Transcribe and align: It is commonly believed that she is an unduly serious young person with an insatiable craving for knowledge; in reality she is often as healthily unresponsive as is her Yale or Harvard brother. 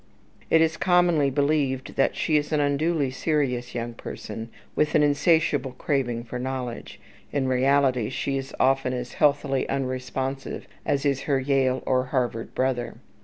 It 0.49 0.61
is 0.61 0.77
commonly 0.77 1.29
believed 1.29 1.95
that 1.95 2.15
she 2.15 2.35
is 2.35 2.51
an 2.51 2.59
unduly 2.59 3.11
serious 3.11 3.75
young 3.75 3.93
person 3.93 4.49
with 4.75 4.95
an 4.95 5.03
insatiable 5.03 5.73
craving 5.73 6.23
for 6.23 6.39
knowledge; 6.39 6.99
in 7.31 7.47
reality 7.47 8.09
she 8.09 8.35
is 8.35 8.51
often 8.59 8.93
as 8.93 9.13
healthily 9.13 9.69
unresponsive 9.69 10.67
as 10.87 11.05
is 11.05 11.21
her 11.29 11.39
Yale 11.39 11.83
or 11.85 12.05
Harvard 12.05 12.55
brother. 12.55 12.95